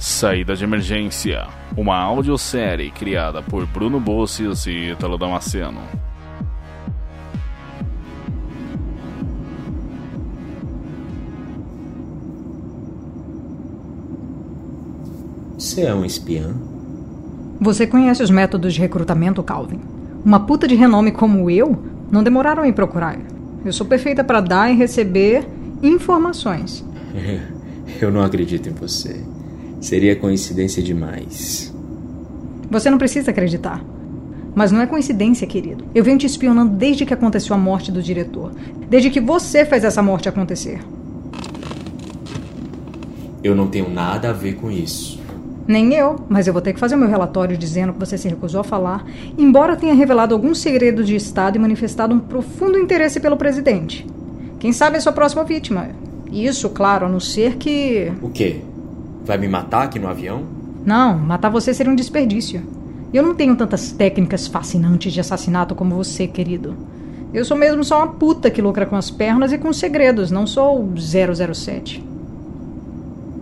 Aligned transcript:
Saída 0.00 0.56
de 0.56 0.64
Emergência, 0.64 1.46
uma 1.76 1.94
audiosérie 1.98 2.90
criada 2.90 3.42
por 3.42 3.66
Bruno 3.66 4.00
Bossis 4.00 4.64
e 4.64 4.92
Italo 4.92 5.18
Damasceno. 5.18 5.82
Você 15.58 15.82
é 15.82 15.94
um 15.94 16.02
espiã? 16.02 16.54
Você 17.60 17.86
conhece 17.86 18.22
os 18.22 18.30
métodos 18.30 18.72
de 18.72 18.80
recrutamento, 18.80 19.42
Calvin? 19.42 19.80
Uma 20.24 20.40
puta 20.46 20.66
de 20.66 20.74
renome 20.74 21.12
como 21.12 21.50
eu 21.50 21.78
não 22.10 22.22
demoraram 22.22 22.64
em 22.64 22.72
procurar. 22.72 23.18
Eu 23.62 23.72
sou 23.74 23.86
perfeita 23.86 24.24
para 24.24 24.40
dar 24.40 24.70
e 24.72 24.76
receber 24.76 25.46
informações. 25.82 26.82
Eu 28.00 28.10
não 28.10 28.22
acredito 28.22 28.66
em 28.68 28.72
você. 28.72 29.22
Seria 29.80 30.14
coincidência 30.14 30.82
demais. 30.82 31.74
Você 32.70 32.90
não 32.90 32.98
precisa 32.98 33.30
acreditar. 33.30 33.82
Mas 34.54 34.70
não 34.70 34.80
é 34.80 34.86
coincidência, 34.86 35.46
querido. 35.46 35.84
Eu 35.94 36.04
venho 36.04 36.18
te 36.18 36.26
espionando 36.26 36.72
desde 36.72 37.06
que 37.06 37.14
aconteceu 37.14 37.54
a 37.54 37.58
morte 37.58 37.90
do 37.90 38.02
diretor. 38.02 38.52
Desde 38.88 39.10
que 39.10 39.20
você 39.20 39.64
fez 39.64 39.84
essa 39.84 40.02
morte 40.02 40.28
acontecer. 40.28 40.80
Eu 43.42 43.54
não 43.54 43.68
tenho 43.68 43.88
nada 43.88 44.30
a 44.30 44.32
ver 44.32 44.54
com 44.54 44.70
isso. 44.70 45.18
Nem 45.66 45.94
eu, 45.94 46.26
mas 46.28 46.46
eu 46.46 46.52
vou 46.52 46.60
ter 46.60 46.72
que 46.72 46.80
fazer 46.80 46.96
o 46.96 46.98
meu 46.98 47.08
relatório 47.08 47.56
dizendo 47.56 47.92
que 47.92 47.98
você 47.98 48.18
se 48.18 48.28
recusou 48.28 48.60
a 48.60 48.64
falar, 48.64 49.06
embora 49.38 49.76
tenha 49.76 49.94
revelado 49.94 50.34
alguns 50.34 50.58
segredos 50.58 51.06
de 51.06 51.14
Estado 51.14 51.56
e 51.56 51.58
manifestado 51.60 52.14
um 52.14 52.18
profundo 52.18 52.78
interesse 52.78 53.20
pelo 53.20 53.36
presidente. 53.36 54.04
Quem 54.58 54.72
sabe 54.72 54.96
é 54.96 55.00
sua 55.00 55.12
próxima 55.12 55.44
vítima. 55.44 55.90
Isso, 56.30 56.68
claro, 56.70 57.06
a 57.06 57.08
não 57.08 57.20
ser 57.20 57.56
que. 57.56 58.12
O 58.20 58.28
quê? 58.30 58.60
Vai 59.24 59.38
me 59.38 59.48
matar 59.48 59.84
aqui 59.84 59.98
no 59.98 60.08
avião? 60.08 60.44
Não, 60.84 61.18
matar 61.18 61.50
você 61.50 61.74
seria 61.74 61.92
um 61.92 61.96
desperdício. 61.96 62.62
Eu 63.12 63.22
não 63.22 63.34
tenho 63.34 63.56
tantas 63.56 63.92
técnicas 63.92 64.46
fascinantes 64.46 65.12
de 65.12 65.20
assassinato 65.20 65.74
como 65.74 65.96
você, 65.96 66.26
querido. 66.26 66.76
Eu 67.32 67.44
sou 67.44 67.56
mesmo 67.56 67.84
só 67.84 67.98
uma 67.98 68.08
puta 68.14 68.50
que 68.50 68.62
lucra 68.62 68.86
com 68.86 68.96
as 68.96 69.10
pernas 69.10 69.52
e 69.52 69.58
com 69.58 69.72
segredos, 69.72 70.30
não 70.30 70.46
sou 70.46 70.82
o 70.82 70.94
007. 70.96 72.04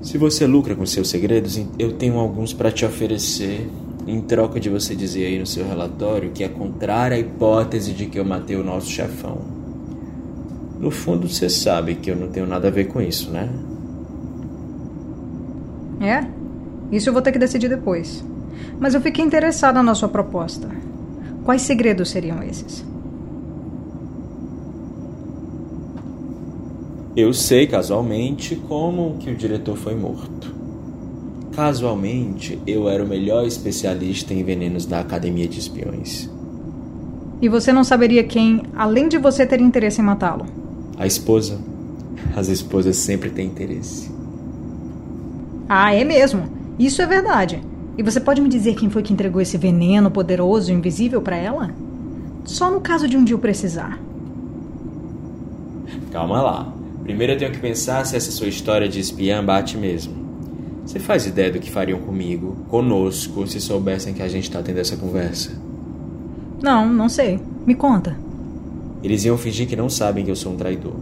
Se 0.03 0.17
você 0.17 0.47
lucra 0.47 0.75
com 0.75 0.87
seus 0.87 1.09
segredos, 1.09 1.61
eu 1.79 1.93
tenho 1.93 2.19
alguns 2.19 2.53
para 2.53 2.71
te 2.71 2.85
oferecer 2.85 3.69
em 4.07 4.21
troca 4.21 4.59
de 4.59 4.71
você 4.71 4.95
dizer 4.95 5.27
aí 5.27 5.39
no 5.39 5.47
seu 5.47 5.67
relatório 5.67 6.31
que 6.31 6.43
é 6.43 6.49
contrária 6.49 7.17
à 7.17 7.21
hipótese 7.21 7.93
de 7.93 8.07
que 8.07 8.19
eu 8.19 8.25
matei 8.25 8.57
o 8.57 8.65
nosso 8.65 8.89
chefão. 8.91 9.39
No 10.79 10.91
fundo, 10.91 11.29
você 11.29 11.49
sabe 11.51 11.97
que 11.97 12.11
eu 12.11 12.17
não 12.17 12.29
tenho 12.29 12.47
nada 12.47 12.69
a 12.69 12.71
ver 12.71 12.87
com 12.87 13.01
isso, 13.03 13.31
né? 13.31 13.49
É? 16.01 16.27
Isso 16.91 17.09
eu 17.09 17.13
vou 17.13 17.23
ter 17.23 17.33
que 17.33 17.39
decidir 17.39 17.69
depois. 17.69 18.25
Mas 18.79 18.95
eu 18.95 19.01
fiquei 19.01 19.25
interessada 19.25 19.83
na 19.83 19.95
sua 19.95 20.09
proposta. 20.09 20.69
Quais 21.45 21.63
segredos 21.63 22.11
seriam 22.11 22.43
esses? 22.43 22.85
Eu 27.17 27.33
sei 27.35 27.67
casualmente 27.67 28.55
como 28.55 29.17
que 29.19 29.31
o 29.31 29.35
diretor 29.35 29.77
foi 29.77 29.95
morto. 29.95 30.55
Casualmente, 31.53 32.61
eu 32.65 32.89
era 32.89 33.03
o 33.03 33.09
melhor 33.09 33.45
especialista 33.45 34.33
em 34.33 34.45
venenos 34.45 34.87
da 34.87 35.01
Academia 35.01 35.49
de 35.49 35.59
Espiões. 35.59 36.31
E 37.43 37.49
você 37.49 37.73
não 37.73 37.83
saberia 37.83 38.23
quem, 38.23 38.63
além 38.77 39.09
de 39.09 39.19
você, 39.19 39.45
teria 39.45 39.67
interesse 39.67 40.01
em 40.01 40.05
matá-lo? 40.05 40.47
A 40.97 41.07
esposa. 41.07 41.59
As 42.37 42.49
esposas 42.49 42.97
sempre 42.97 43.31
têm 43.31 43.47
interesse. 43.47 44.18
Ah, 45.69 45.95
é 45.95 46.03
mesmo. 46.03 46.45
Isso 46.79 47.03
é 47.03 47.07
verdade. 47.07 47.63
E 47.97 48.03
você 48.03 48.21
pode 48.21 48.41
me 48.41 48.49
dizer 48.49 48.75
quem 48.75 48.89
foi 48.89 49.03
que 49.03 49.13
entregou 49.13 49.43
esse 49.43 49.59
veneno 49.59 50.11
poderoso 50.11 50.71
e 50.71 50.75
invisível 50.75 51.21
para 51.21 51.37
ela? 51.37 51.71
Só 52.45 52.71
no 52.71 52.81
caso 52.81 53.09
de 53.09 53.17
um 53.17 53.25
dia 53.25 53.35
eu 53.35 53.39
precisar. 53.39 53.99
Calma 56.11 56.41
lá. 56.41 56.73
Primeiro 57.03 57.33
eu 57.33 57.39
tenho 57.39 57.53
que 57.53 57.59
pensar 57.59 58.07
se 58.07 58.17
essa 58.17 58.31
sua 58.31 58.49
história 58.49 58.89
de 58.89 59.01
espiã 59.01 59.45
bate 59.45 59.77
mesmo. 59.77 60.15
Você 60.87 60.99
faz 60.99 61.27
ideia 61.27 61.51
do 61.51 61.59
que 61.59 61.71
fariam 61.71 61.99
comigo, 61.99 62.57
conosco, 62.69 63.47
se 63.47 63.61
soubessem 63.61 64.15
que 64.15 64.23
a 64.23 64.29
gente 64.29 64.51
tá 64.51 64.63
tendo 64.63 64.79
essa 64.79 64.97
conversa? 64.97 65.53
Não, 66.63 66.89
não 66.89 67.09
sei. 67.09 67.39
Me 67.67 67.75
conta. 67.75 68.17
Eles 69.03 69.25
iam 69.25 69.37
fingir 69.37 69.69
que 69.69 69.77
não 69.77 69.91
sabem 69.91 70.25
que 70.25 70.31
eu 70.31 70.37
sou 70.37 70.53
um 70.53 70.57
traidor. 70.57 70.95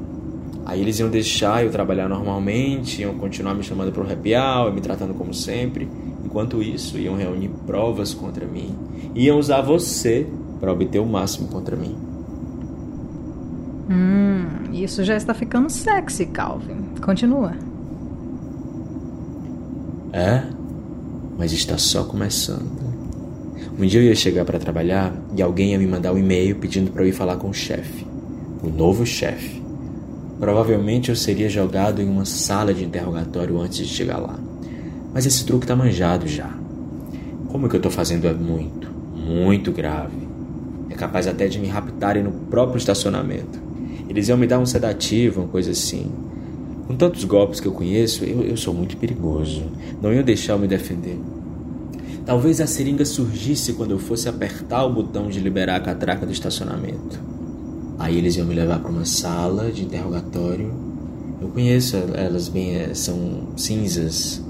Aí 0.67 0.81
eles 0.81 0.99
iam 0.99 1.09
deixar 1.09 1.65
eu 1.65 1.71
trabalhar 1.71 2.09
normalmente, 2.09 3.01
iam 3.01 3.15
continuar 3.15 3.55
me 3.55 3.63
chamando 3.63 3.93
pro 3.93 4.03
happy 4.03 4.35
hour, 4.35 4.73
me 4.73 4.81
tratando 4.81 5.15
como 5.15 5.33
sempre. 5.33 5.89
Enquanto 6.25 6.61
isso, 6.61 6.99
iam 6.99 7.15
reunir 7.15 7.51
provas 7.65 8.13
contra 8.13 8.45
mim. 8.45 8.75
Iam 9.15 9.39
usar 9.39 9.63
você 9.63 10.27
para 10.59 10.73
obter 10.73 10.99
o 10.99 11.07
máximo 11.07 11.47
contra 11.47 11.77
mim. 11.77 11.97
Hum, 13.89 14.73
isso 14.73 15.05
já 15.05 15.17
está 15.17 15.33
ficando 15.33 15.71
sexy, 15.71 16.27
Calvin. 16.27 16.97
Continua. 17.01 17.53
É, 20.13 20.43
mas 21.39 21.53
está 21.53 21.79
só 21.79 22.03
começando. 22.03 22.85
Um 23.79 23.87
dia 23.87 24.01
eu 24.01 24.05
ia 24.05 24.17
chegar 24.17 24.45
para 24.45 24.59
trabalhar 24.59 25.15
e 25.37 25.41
alguém 25.41 25.73
ia 25.73 25.79
me 25.79 25.87
mandar 25.87 26.13
um 26.13 26.19
e-mail 26.19 26.57
pedindo 26.57 26.91
para 26.91 27.05
eu 27.05 27.09
ir 27.09 27.13
falar 27.13 27.37
com 27.37 27.51
o 27.51 27.55
chefe, 27.55 28.05
o 28.65 28.69
novo 28.69 29.07
chefe. 29.07 29.66
Provavelmente 30.39 31.09
eu 31.09 31.17
seria 31.17 31.49
jogado 31.49 32.03
em 32.03 32.09
uma 32.09 32.27
sala 32.27 32.75
de 32.75 32.85
interrogatório 32.85 33.59
antes 33.59 33.79
de 33.79 33.87
chegar 33.87 34.19
lá. 34.19 34.39
Mas 35.13 35.25
esse 35.25 35.47
truque 35.47 35.67
tá 35.67 35.75
manjado 35.75 36.29
já. 36.29 36.51
Como 37.49 37.69
que 37.69 37.77
eu 37.77 37.81
tô 37.81 37.89
fazendo 37.89 38.27
é 38.27 38.35
muito, 38.35 38.89
muito 39.15 39.73
grave. 39.73 40.29
É 40.91 40.95
capaz 40.95 41.27
até 41.27 41.49
de 41.49 41.59
me 41.59 41.69
raptarem 41.69 42.23
no 42.23 42.33
próprio 42.33 42.77
estacionamento. 42.77 43.59
Eles 44.09 44.29
iam 44.29 44.37
me 44.37 44.47
dar 44.47 44.59
um 44.59 44.67
sedativo, 44.67 45.41
uma 45.41 45.49
coisa 45.49 45.71
assim. 45.71 46.11
Com 46.87 46.95
tantos 46.95 47.25
golpes 47.25 47.59
que 47.59 47.67
eu 47.67 47.73
conheço, 47.73 48.25
eu, 48.25 48.43
eu 48.43 48.57
sou 48.57 48.75
muito 48.75 48.97
perigoso. 48.99 49.65
Não 50.03 50.13
iam 50.13 50.23
deixar 50.23 50.53
eu 50.53 50.59
me 50.59 50.69
defender. 50.69 51.19
Talvez 52.27 52.61
a 52.61 52.67
seringa 52.67 53.05
surgisse 53.05 53.73
quando 53.73 53.93
eu 53.93 53.99
fosse 53.99 54.29
apertar 54.29 54.85
o 54.85 54.93
botão 54.93 55.29
de 55.29 55.41
liberar 55.41 55.77
a 55.77 55.81
catraca 55.81 56.27
do 56.27 56.33
estacionamento. 56.33 57.36
Aí 57.99 58.19
eles 58.19 58.37
iam 58.37 58.47
me 58.47 58.55
levar 58.55 58.79
para 58.81 58.91
uma 58.91 59.05
sala 59.05 59.71
de 59.71 59.85
interrogatório. 59.85 60.73
Eu 61.41 61.49
conheço 61.49 61.97
elas 62.15 62.49
bem, 62.49 62.75
é, 62.77 62.95
são 62.95 63.49
cinzas, 63.57 64.43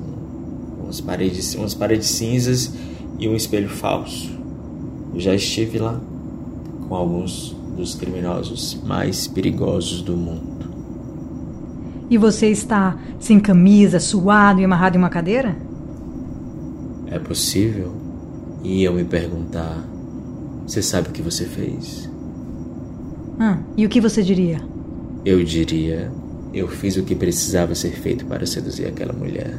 umas 0.83 1.01
paredes, 1.01 1.55
umas 1.55 1.75
paredes 1.75 2.09
cinzas 2.09 2.73
e 3.19 3.29
um 3.29 3.35
espelho 3.35 3.69
falso. 3.69 4.31
Eu 5.15 5.21
já 5.21 5.35
estive 5.35 5.79
lá 5.79 6.01
com 6.89 6.95
alguns 6.95 7.57
dos 7.77 7.95
criminosos 7.95 8.79
mais 8.85 9.27
perigosos 9.27 10.03
do 10.03 10.17
mundo. 10.17 10.67
E 12.09 12.17
você 12.17 12.49
está 12.49 12.97
sem 13.19 13.41
camisa, 13.41 13.99
suado 13.99 14.61
e 14.61 14.65
amarrado 14.65 14.97
em 14.97 14.99
uma 14.99 15.09
cadeira? 15.09 15.57
É 17.09 17.19
possível? 17.19 17.93
E 18.63 18.83
eu 18.85 18.93
me 18.93 19.05
perguntar: 19.05 19.85
você 20.67 20.81
sabe 20.83 21.09
o 21.09 21.13
que 21.13 21.23
você 21.23 21.45
fez? 21.45 22.09
Ah, 23.39 23.59
e 23.77 23.85
o 23.85 23.89
que 23.89 24.01
você 24.01 24.23
diria? 24.23 24.61
Eu 25.25 25.43
diria: 25.45 26.11
eu 26.53 26.69
fiz 26.69 26.97
o 26.97 27.03
que 27.03 27.15
precisava 27.15 27.75
ser 27.75 27.91
feito 27.91 28.25
para 28.25 28.47
seduzir 28.47 28.87
aquela 28.87 29.13
mulher. 29.13 29.55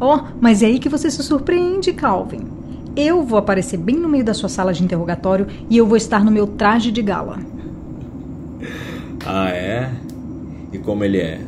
Oh, 0.00 0.20
mas 0.40 0.62
é 0.62 0.66
aí 0.66 0.78
que 0.78 0.88
você 0.88 1.10
se 1.10 1.22
surpreende, 1.22 1.92
Calvin. 1.92 2.42
Eu 2.96 3.24
vou 3.24 3.38
aparecer 3.38 3.76
bem 3.76 3.96
no 3.96 4.08
meio 4.08 4.24
da 4.24 4.34
sua 4.34 4.48
sala 4.48 4.72
de 4.72 4.82
interrogatório 4.82 5.46
e 5.68 5.76
eu 5.76 5.86
vou 5.86 5.96
estar 5.96 6.24
no 6.24 6.30
meu 6.30 6.46
traje 6.46 6.90
de 6.90 7.02
gala. 7.02 7.38
Ah, 9.26 9.50
é? 9.50 9.92
E 10.72 10.78
como 10.78 11.04
ele 11.04 11.18
é? 11.18 11.42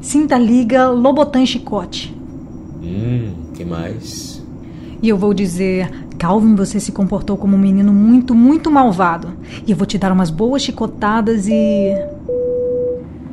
Cinta 0.00 0.38
liga, 0.38 0.88
lobotan 0.88 1.44
chicote. 1.44 2.16
Hum, 2.80 3.32
que 3.52 3.64
mais? 3.64 4.40
E 5.02 5.08
eu 5.08 5.18
vou 5.18 5.34
dizer: 5.34 5.90
Calvin, 6.20 6.54
você 6.54 6.78
se 6.78 6.92
comportou 6.92 7.34
como 7.38 7.56
um 7.56 7.58
menino 7.58 7.94
muito, 7.94 8.34
muito 8.34 8.70
malvado. 8.70 9.32
E 9.66 9.70
eu 9.70 9.76
vou 9.76 9.86
te 9.86 9.96
dar 9.96 10.12
umas 10.12 10.28
boas 10.28 10.60
chicotadas 10.60 11.48
e. 11.48 11.94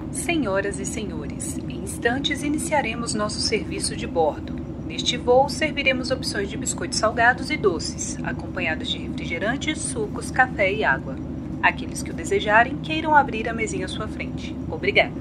Senhoras 0.09 0.79
e 0.79 0.85
senhores, 0.85 1.57
em 1.67 1.83
instantes 1.83 2.43
iniciaremos 2.43 3.13
nosso 3.13 3.41
serviço 3.41 3.93
de 3.93 4.07
bordo. 4.07 4.55
Neste 4.87 5.17
voo, 5.17 5.49
serviremos 5.49 6.11
opções 6.11 6.49
de 6.49 6.55
biscoitos 6.55 6.97
salgados 6.97 7.51
e 7.51 7.57
doces, 7.57 8.17
acompanhados 8.23 8.87
de 8.87 8.99
refrigerantes, 8.99 9.79
sucos, 9.79 10.31
café 10.31 10.71
e 10.71 10.85
água. 10.85 11.17
Aqueles 11.61 12.01
que 12.01 12.11
o 12.11 12.13
desejarem, 12.13 12.77
queiram 12.81 13.13
abrir 13.13 13.49
a 13.49 13.53
mesinha 13.53 13.83
à 13.83 13.89
sua 13.89 14.07
frente. 14.07 14.55
Obrigada. 14.71 15.11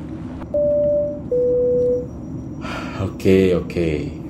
Ok, 3.02 3.56
ok. 3.56 4.22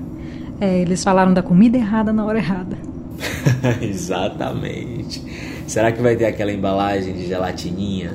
É, 0.58 0.78
eles 0.80 1.04
falaram 1.04 1.34
da 1.34 1.42
comida 1.42 1.76
errada 1.76 2.14
na 2.14 2.24
hora 2.24 2.38
errada. 2.38 2.95
Exatamente. 3.82 5.22
Será 5.66 5.90
que 5.92 6.00
vai 6.00 6.16
ter 6.16 6.26
aquela 6.26 6.52
embalagem 6.52 7.14
de 7.14 7.26
gelatininha? 7.26 8.12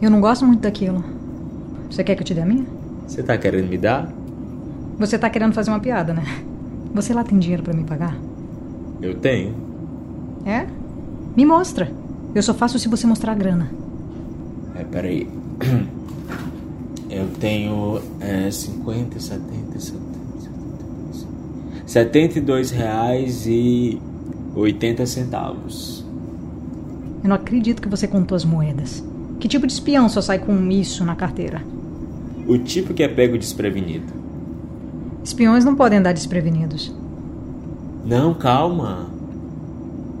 Eu 0.00 0.10
não 0.10 0.20
gosto 0.20 0.46
muito 0.46 0.60
daquilo. 0.60 1.04
Você 1.90 2.04
quer 2.04 2.14
que 2.14 2.22
eu 2.22 2.26
te 2.26 2.34
dê 2.34 2.40
a 2.40 2.46
minha? 2.46 2.64
Você 3.06 3.22
tá 3.22 3.36
querendo 3.36 3.68
me 3.68 3.76
dar? 3.76 4.10
Você 4.98 5.18
tá 5.18 5.28
querendo 5.28 5.52
fazer 5.52 5.70
uma 5.70 5.80
piada, 5.80 6.12
né? 6.12 6.24
Você 6.94 7.12
lá 7.12 7.24
tem 7.24 7.38
dinheiro 7.38 7.62
para 7.62 7.74
me 7.74 7.84
pagar? 7.84 8.16
Eu 9.00 9.14
tenho. 9.14 9.54
É? 10.44 10.66
Me 11.36 11.44
mostra. 11.44 11.90
Eu 12.34 12.42
só 12.42 12.54
faço 12.54 12.78
se 12.78 12.88
você 12.88 13.06
mostrar 13.06 13.32
a 13.32 13.34
grana. 13.34 13.70
É, 14.74 14.84
peraí. 14.84 15.28
Eu 17.10 17.26
tenho 17.40 18.00
é, 18.20 18.48
50, 18.48 19.18
70, 19.18 19.80
70, 19.80 20.00
72 21.84 22.70
reais 22.70 23.48
e 23.48 24.00
80 24.54 25.06
centavos. 25.06 26.04
Eu 27.22 27.28
não 27.28 27.36
acredito 27.36 27.82
que 27.82 27.88
você 27.88 28.06
contou 28.06 28.34
as 28.36 28.44
moedas. 28.44 29.04
Que 29.38 29.48
tipo 29.48 29.66
de 29.66 29.72
espião 29.72 30.08
só 30.08 30.20
sai 30.20 30.38
com 30.38 30.70
isso 30.70 31.04
na 31.04 31.14
carteira? 31.14 31.62
O 32.46 32.58
tipo 32.58 32.92
que 32.94 33.02
é 33.02 33.08
pego 33.08 33.38
desprevenido. 33.38 34.12
Espiões 35.22 35.64
não 35.64 35.76
podem 35.76 35.98
andar 35.98 36.12
desprevenidos. 36.12 36.94
Não, 38.04 38.34
calma. 38.34 39.10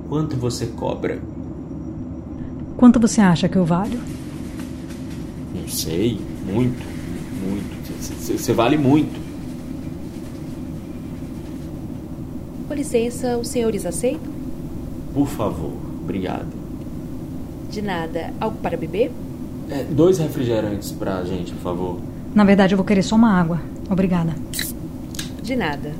Quanto 0.08 0.36
você 0.36 0.66
cobra? 0.66 1.20
Quanto 2.76 3.00
você 3.00 3.20
acha 3.20 3.48
que 3.48 3.56
eu 3.56 3.64
valho? 3.64 4.00
Não 5.54 5.68
sei. 5.68 6.20
Muito. 6.46 6.84
Muito. 7.42 7.80
Você 8.00 8.52
vale 8.52 8.76
muito. 8.76 9.20
Com 12.68 12.69
licença, 12.80 13.36
os 13.36 13.48
senhores 13.48 13.84
aceitam? 13.84 14.32
Por 15.12 15.26
favor. 15.26 15.72
Obrigado. 16.02 16.48
De 17.70 17.82
nada. 17.82 18.32
Algo 18.40 18.56
para 18.58 18.76
beber? 18.76 19.12
É, 19.68 19.84
dois 19.84 20.18
refrigerantes 20.18 20.90
pra 20.90 21.22
gente, 21.24 21.52
por 21.52 21.60
favor. 21.60 22.00
Na 22.34 22.42
verdade, 22.42 22.74
eu 22.74 22.78
vou 22.78 22.86
querer 22.86 23.02
só 23.02 23.16
uma 23.16 23.32
água. 23.32 23.60
Obrigada. 23.90 24.34
De 25.42 25.54
nada. 25.54 25.92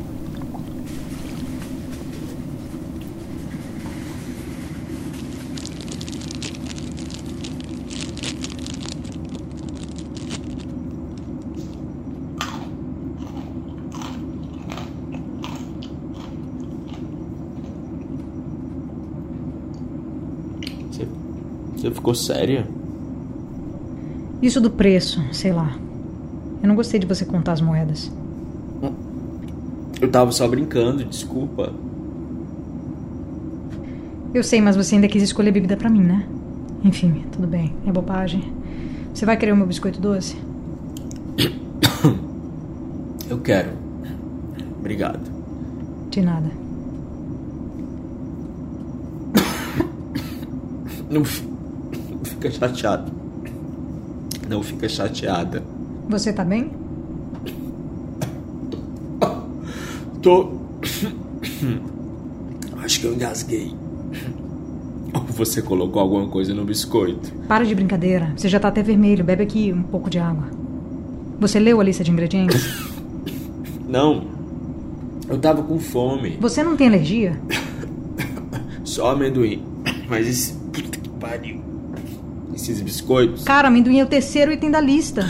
Você, 20.91 21.07
você 21.81 21.91
ficou 21.91 22.15
séria? 22.15 22.67
Isso 24.43 24.61
do 24.61 24.71
preço, 24.71 25.23
sei 25.33 25.51
lá. 25.53 25.75
Eu 26.63 26.69
não 26.69 26.75
gostei 26.75 27.01
de 27.01 27.07
você 27.07 27.25
contar 27.25 27.53
as 27.53 27.61
moedas. 27.63 28.13
Eu 30.01 30.11
tava 30.11 30.31
só 30.31 30.47
brincando, 30.47 31.05
desculpa. 31.05 31.73
Eu 34.35 34.43
sei, 34.43 34.61
mas 34.61 34.77
você 34.77 34.95
ainda 34.95 35.09
quis 35.09 35.23
escolher 35.23 35.53
bebida 35.53 35.77
pra 35.77 35.89
mim, 35.89 36.03
né? 36.03 36.27
Enfim, 36.85 37.25
tudo 37.33 37.47
bem. 37.47 37.73
É 37.87 37.93
bobagem. 37.93 38.53
Você 39.15 39.25
vai 39.25 39.37
querer 39.37 39.53
o 39.53 39.57
meu 39.57 39.67
biscoito 39.67 40.01
doce? 40.01 40.37
Eu 43.29 43.39
quero. 43.39 43.71
Obrigado. 44.79 45.21
De 46.11 46.21
nada. 46.21 46.51
Não 51.11 51.25
fica 52.41 52.51
chateado. 52.51 53.13
Não 54.49 54.63
fica 54.63 54.89
chateada. 54.89 55.63
Você 56.09 56.33
tá 56.33 56.43
bem? 56.43 56.73
Tô. 60.23 60.53
Acho 62.83 63.01
que 63.01 63.07
eu 63.07 63.15
engasguei. 63.15 63.75
Ou 65.15 65.21
você 65.23 65.61
colocou 65.61 66.01
alguma 66.01 66.29
coisa 66.29 66.55
no 66.55 66.65
biscoito? 66.65 67.33
Para 67.47 67.65
de 67.65 67.75
brincadeira. 67.75 68.33
Você 68.37 68.49
já 68.49 68.59
tá 68.59 68.69
até 68.69 68.83
vermelho. 68.83 69.25
Bebe 69.25 69.43
aqui 69.43 69.73
um 69.73 69.83
pouco 69.83 70.09
de 70.09 70.19
água. 70.19 70.49
Você 71.39 71.59
leu 71.59 71.81
a 71.81 71.85
lista 71.85 72.03
de 72.05 72.11
ingredientes? 72.11 72.91
Não. 73.89 74.25
Eu 75.29 75.39
tava 75.39 75.63
com 75.63 75.79
fome. 75.79 76.39
Você 76.41 76.63
não 76.63 76.77
tem 76.77 76.89
alergia? 76.89 77.41
Só 78.83 79.11
amendoim. 79.11 79.63
Mas 80.09 80.27
esse. 80.27 80.53
Puta 80.73 80.99
que 80.99 81.09
pariu. 81.09 81.70
Esses 82.61 82.83
biscoitos. 82.83 83.45
Cara, 83.45 83.69
amendoim 83.69 84.01
é 84.01 84.05
o 84.05 84.07
terceiro 84.07 84.53
item 84.53 84.71
da 84.71 84.83
lista. 84.83 85.27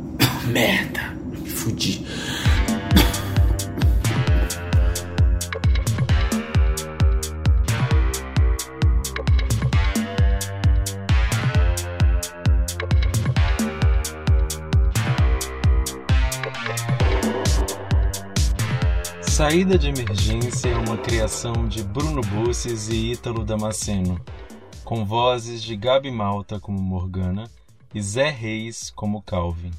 Merda. 0.48 1.14
Me 1.30 1.46
fudi. 1.46 2.06
Saída 19.20 19.76
de 19.76 19.88
Emergência 19.88 20.68
é 20.68 20.76
uma 20.76 20.96
criação 20.96 21.66
de 21.68 21.82
Bruno 21.82 22.22
Busses 22.22 22.88
e 22.88 23.12
Ítalo 23.12 23.44
Damasceno, 23.44 24.18
com 24.90 25.04
vozes 25.04 25.62
de 25.62 25.76
Gabi 25.76 26.10
Malta 26.10 26.58
como 26.58 26.82
Morgana 26.82 27.48
e 27.94 28.02
Zé 28.02 28.28
Reis 28.28 28.90
como 28.90 29.22
Calvin. 29.22 29.70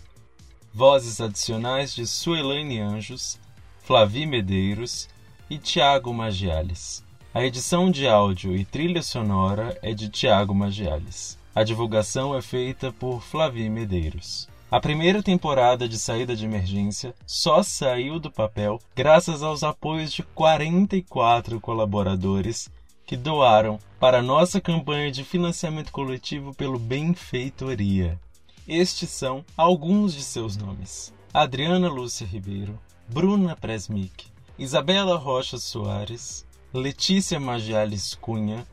Vozes 0.74 1.20
adicionais 1.20 1.94
de 1.94 2.08
Suelaine 2.08 2.80
Anjos, 2.80 3.38
Flavi 3.80 4.26
Medeiros 4.26 5.10
e 5.50 5.58
Tiago 5.58 6.14
Magiales. 6.14 7.04
A 7.34 7.44
edição 7.44 7.92
de 7.92 8.08
áudio 8.08 8.56
e 8.56 8.64
trilha 8.64 9.04
sonora 9.04 9.78
é 9.82 9.94
de 9.94 10.08
Tiago 10.08 10.56
Magiales. 10.56 11.38
A 11.54 11.62
divulgação 11.62 12.34
é 12.34 12.42
feita 12.42 12.94
por 12.94 13.22
Flavi 13.22 13.70
Medeiros. 13.70 14.48
A 14.72 14.80
primeira 14.80 15.22
temporada 15.22 15.90
de 15.90 16.00
Saída 16.00 16.38
de 16.38 16.46
Emergência 16.46 17.14
só 17.28 17.62
saiu 17.62 18.18
do 18.18 18.32
papel 18.32 18.80
graças 18.96 19.44
aos 19.44 19.62
apoios 19.62 20.14
de 20.14 20.24
44 20.24 21.60
colaboradores 21.60 22.72
que 23.12 23.18
doaram 23.18 23.78
para 24.00 24.20
a 24.20 24.22
nossa 24.22 24.62
campanha 24.62 25.12
de 25.12 25.26
financiamento 25.26 25.92
coletivo 25.92 26.54
pelo 26.54 26.80
Benfeitoria. 26.80 28.18
Estes 28.66 29.10
são 29.10 29.44
alguns 29.58 30.14
de 30.14 30.24
seus 30.24 30.56
nomes: 30.56 31.14
Adriana 31.34 31.90
Lúcia 31.90 32.26
Ribeiro, 32.26 32.80
Bruna 33.10 33.54
Presmic, 33.54 34.28
Isabela 34.58 35.18
Rocha 35.18 35.58
Soares, 35.58 36.48
Letícia 36.74 37.38
Magiales 37.38 38.14
Cunha, 38.14 38.66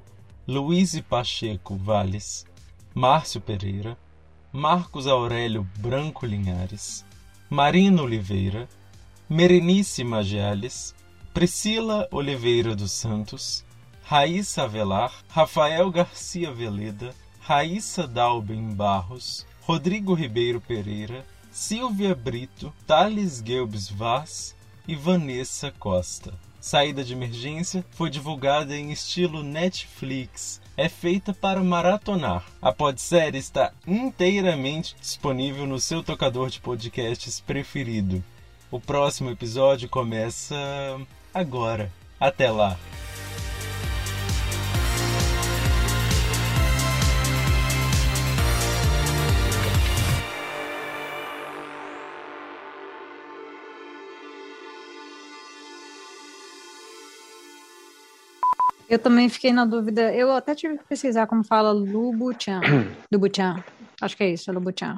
Luiz 0.46 1.00
Pacheco 1.00 1.74
Valles, 1.74 2.46
Márcio 2.94 3.40
Pereira, 3.40 3.98
Marcos 4.52 5.08
Aurélio 5.08 5.66
Branco 5.78 6.24
Linhares, 6.24 7.04
Marina 7.50 8.02
Oliveira, 8.02 8.68
Merenice 9.28 10.04
Magiales, 10.04 10.94
Priscila 11.34 12.06
Oliveira 12.12 12.76
dos 12.76 12.92
Santos, 12.92 13.66
Raíssa 14.10 14.62
Avelar, 14.62 15.12
Rafael 15.28 15.90
Garcia 15.90 16.50
Veleda, 16.50 17.14
Raíssa 17.40 18.06
Dalben 18.06 18.72
Barros, 18.72 19.46
Rodrigo 19.60 20.14
Ribeiro 20.14 20.62
Pereira, 20.62 21.26
Silvia 21.52 22.14
Brito, 22.14 22.72
Thales 22.86 23.42
Guelbes 23.42 23.90
Vaz 23.90 24.56
e 24.88 24.94
Vanessa 24.94 25.70
Costa. 25.78 26.32
Saída 26.58 27.04
de 27.04 27.12
Emergência 27.12 27.84
foi 27.90 28.08
divulgada 28.08 28.74
em 28.74 28.92
estilo 28.92 29.42
Netflix. 29.42 30.58
É 30.74 30.88
feita 30.88 31.34
para 31.34 31.62
maratonar. 31.62 32.46
A 32.62 32.72
podsérie 32.72 33.38
está 33.38 33.74
inteiramente 33.86 34.96
disponível 34.98 35.66
no 35.66 35.78
seu 35.78 36.02
tocador 36.02 36.48
de 36.48 36.60
podcasts 36.60 37.40
preferido. 37.40 38.24
O 38.70 38.80
próximo 38.80 39.28
episódio 39.28 39.86
começa 39.86 40.56
agora. 41.34 41.92
Até 42.18 42.50
lá! 42.50 42.78
Eu 58.88 58.98
também 58.98 59.28
fiquei 59.28 59.52
na 59.52 59.64
dúvida. 59.64 60.12
Eu 60.14 60.32
até 60.32 60.54
tive 60.54 60.78
que 60.78 60.84
pesquisar 60.84 61.26
como 61.26 61.44
fala 61.44 61.70
Lubuchan. 61.72 62.60
Lubuchan. 63.12 63.62
Acho 64.00 64.16
que 64.16 64.24
é 64.24 64.30
isso, 64.30 64.50
é 64.50 64.52
Lubuchan. 64.54 64.96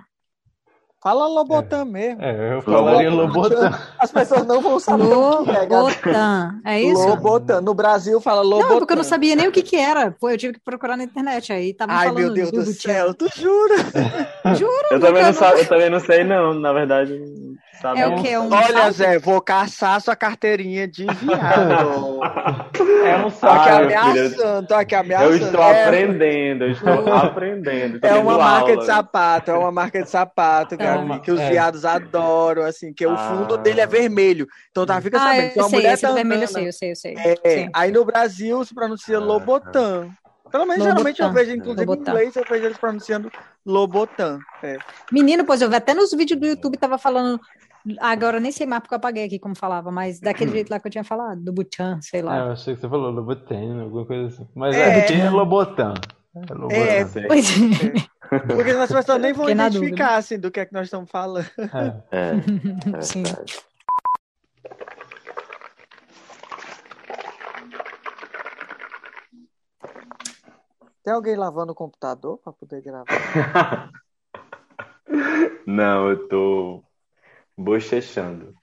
Fala 1.02 1.26
Lobotan 1.26 1.86
mesmo. 1.86 2.20
É, 2.22 2.56
eu 2.56 2.60
falaria 2.60 3.10
Lobotan. 3.10 3.72
As 3.98 4.12
pessoas 4.12 4.46
não 4.46 4.60
vão 4.60 4.78
saber 4.78 5.02
o 5.04 5.44
que 5.44 5.50
é. 5.50 5.60
Lobotan. 5.62 6.60
É 6.62 6.82
isso? 6.82 7.08
Lobotan. 7.08 7.60
No 7.62 7.72
Brasil 7.72 8.20
fala 8.20 8.42
Lobotan. 8.42 8.68
Não, 8.68 8.78
porque 8.78 8.92
eu 8.92 8.96
não 8.98 9.02
sabia 9.04 9.34
nem 9.34 9.48
o 9.48 9.52
que 9.52 9.62
que 9.62 9.76
era. 9.76 10.10
Pô, 10.10 10.28
eu 10.28 10.36
tive 10.36 10.52
que 10.54 10.60
procurar 10.60 10.98
na 10.98 11.04
internet. 11.04 11.50
Aí 11.54 11.72
tava 11.72 11.92
Ai, 11.94 12.08
falando 12.08 12.22
meu 12.22 12.34
Deus 12.34 12.50
do 12.50 12.58
Lubuchan. 12.58 12.92
céu, 12.92 13.14
tu 13.14 13.26
jura? 13.34 13.76
Juro, 14.58 14.88
Eu 14.90 15.00
também, 15.00 15.22
nunca- 15.22 15.26
não 15.26 15.32
sa- 15.32 15.54
eu 15.58 15.66
também 15.66 15.88
não 15.88 16.00
sei, 16.00 16.22
não, 16.22 16.52
na 16.52 16.70
verdade. 16.74 17.18
Sabe? 17.80 18.00
É 18.00 18.06
o 18.08 18.22
quê? 18.22 18.36
Um 18.36 18.52
Olha, 18.52 18.66
salto? 18.76 18.92
Zé, 18.92 19.18
vou 19.18 19.40
caçar 19.40 20.00
sua 20.00 20.14
carteirinha 20.16 20.86
de 20.86 21.06
viado. 21.06 22.20
É 23.00 23.16
um 23.16 23.30
Tô 23.30 23.46
aqui 23.46 23.68
ameaçando, 23.70 24.66
tô 24.68 24.74
aqui 24.74 24.94
Eu 24.94 25.00
ameaçando. 25.00 25.44
estou 25.46 25.62
É- 25.62 25.84
aprendendo, 25.84 26.64
eu 26.64 26.70
estou 26.72 26.90
aprendendo. 27.14 27.94
estou 27.96 28.10
É 28.10 28.14
uma 28.14 28.36
marca 28.38 28.66
de 28.66 28.72
aulas. 28.72 28.86
sapato, 28.86 29.50
é 29.50 29.54
uma 29.58 29.72
marca 29.72 30.02
de 30.02 30.10
sapato, 30.10 30.76
Tá. 30.76 30.84
Gabi, 30.84 31.20
que 31.20 31.30
os 31.32 31.40
É. 31.40 31.48
viados 31.50 31.84
adoram, 31.86 32.62
assim, 32.64 32.92
que 32.92 33.06
o 33.06 33.16
fundo 33.16 33.54
Ah. 33.54 33.58
dele 33.58 33.80
é 33.80 33.86
vermelho. 33.86 34.46
Então 34.70 34.84
tá, 34.84 35.00
fica 35.00 35.16
Ah, 35.16 35.20
sabendo, 35.20 35.52
se 35.52 35.58
eu 35.58 35.62
uma 35.64 35.70
sei, 35.70 35.78
mulher 35.78 35.92
esse 35.94 36.02
tá 36.06 36.12
vermelho 36.12 36.42
eu 36.42 36.48
sei, 36.48 36.68
eu 36.68 36.72
sei, 36.72 36.90
eu 36.92 36.96
sei. 36.96 37.14
É, 37.16 37.68
aí 37.74 37.90
no 37.90 38.04
Brasil 38.04 38.62
se 38.64 38.74
pronuncia 38.74 39.16
Ah, 39.16 39.20
Lobotan. 39.20 40.10
Pelo 40.50 40.66
menos 40.66 40.78
Lobotan. 40.84 40.90
geralmente 41.14 41.22
eu 41.22 41.32
vejo, 41.32 41.50
inclusive 41.56 41.86
Lobotan. 41.86 42.10
em 42.10 42.14
inglês, 42.14 42.36
eu 42.36 42.44
vejo 42.48 42.64
eles 42.66 42.78
pronunciando 42.78 43.30
Lobotan. 43.64 44.38
É. 44.62 44.76
Menino, 45.12 45.44
pois 45.44 45.60
eu 45.62 45.68
vi 45.70 45.76
até 45.76 45.94
nos 45.94 46.10
vídeos 46.12 46.38
do 46.40 46.46
YouTube 46.46 46.76
tava 46.76 46.98
falando. 46.98 47.40
Agora 47.98 48.36
eu 48.36 48.40
nem 48.42 48.52
sei 48.52 48.66
mais 48.66 48.82
porque 48.82 48.94
eu 48.94 48.98
apaguei 48.98 49.24
aqui 49.24 49.38
como 49.38 49.56
falava, 49.56 49.90
mas 49.90 50.20
daquele 50.20 50.50
jeito 50.52 50.70
lá 50.70 50.78
que 50.78 50.86
eu 50.86 50.90
tinha 50.90 51.04
falado, 51.04 51.40
do 51.40 51.52
Butchan, 51.52 51.98
sei 52.02 52.20
É, 52.20 52.22
lá. 52.24 52.38
eu 52.38 52.52
achei 52.52 52.74
que 52.74 52.80
você 52.80 52.88
falou 52.88 53.10
Lobotan, 53.10 53.82
alguma 53.82 54.04
coisa 54.04 54.26
assim. 54.28 54.46
Mas 54.54 54.76
É. 54.76 55.00
é, 55.00 55.12
é, 55.12 55.18
é 55.20 55.30
Lobotan. 55.30 55.94
É 56.34 56.52
Lobotan. 56.52 56.74
É. 56.76 57.04
Pois 57.26 57.46
é. 58.32 58.38
porque 58.54 58.70
as 58.70 58.92
pessoas 58.92 59.20
nem 59.20 59.32
vão 59.32 59.48
identificar 59.50 60.16
assim, 60.16 60.38
do 60.38 60.50
que 60.52 60.60
é 60.60 60.64
que 60.66 60.72
nós 60.72 60.84
estamos 60.86 61.10
falando. 61.10 61.46
É. 61.58 61.94
É, 62.12 62.98
é 62.98 63.00
Sim. 63.00 63.22
Tem 71.02 71.14
alguém 71.14 71.36
lavando 71.36 71.72
o 71.72 71.74
computador 71.74 72.38
para 72.38 72.52
poder 72.52 72.82
gravar? 72.82 73.06
Não, 75.66 76.10
eu 76.10 76.28
tô 76.28 76.84
bochechando. 77.56 78.54